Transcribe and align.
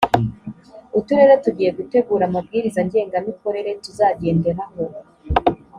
uturere 0.99 1.35
tugiye 1.43 1.71
gutegura 1.77 2.23
amabwiriza 2.27 2.79
ngengamikorere 2.87 3.69
tuzagenderaho 3.83 4.83